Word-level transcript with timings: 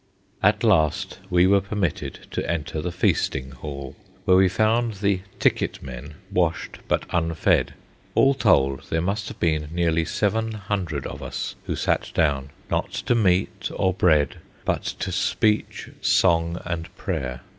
At 0.41 0.63
last 0.63 1.19
we 1.29 1.45
were 1.45 1.61
permitted 1.61 2.21
to 2.31 2.49
enter 2.51 2.81
the 2.81 2.91
feasting 2.91 3.51
hall, 3.51 3.95
where 4.25 4.35
we 4.35 4.49
found 4.49 4.95
the 4.95 5.19
"ticket 5.37 5.79
men" 5.83 6.15
washed 6.31 6.79
but 6.87 7.05
unfed. 7.11 7.75
All 8.15 8.33
told, 8.33 8.89
there 8.89 8.99
must 8.99 9.27
have 9.27 9.39
been 9.39 9.67
nearly 9.71 10.03
seven 10.05 10.53
hundred 10.53 11.05
of 11.05 11.21
us 11.21 11.53
who 11.65 11.75
sat 11.75 12.09
down—not 12.15 12.91
to 12.91 13.13
meat 13.13 13.69
or 13.75 13.93
bread, 13.93 14.37
but 14.65 14.81
to 14.81 15.11
speech, 15.11 15.89
song, 16.01 16.59
and 16.65 16.89
prayer. 16.97 17.41